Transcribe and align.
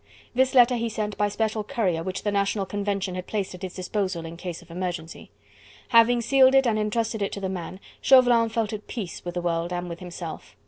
This 0.33 0.55
letter 0.55 0.77
he 0.77 0.89
sent 0.89 1.15
by 1.15 1.29
special 1.29 1.63
courier 1.63 2.01
which 2.01 2.23
the 2.23 2.31
National 2.31 2.65
Convention 2.65 3.13
had 3.13 3.27
placed 3.27 3.53
at 3.53 3.61
his 3.61 3.75
disposal 3.75 4.25
in 4.25 4.35
case 4.35 4.63
of 4.63 4.71
emergency. 4.71 5.29
Having 5.89 6.21
sealed 6.21 6.55
it 6.55 6.65
and 6.65 6.79
entrusted 6.79 7.21
it 7.21 7.31
to 7.33 7.39
the 7.39 7.49
man, 7.49 7.79
Chauvelin 8.01 8.49
felt 8.49 8.73
at 8.73 8.87
peace 8.87 9.23
with 9.23 9.35
the 9.35 9.41
world 9.41 9.71
and 9.71 9.89
with 9.89 9.99
himself. 9.99 10.55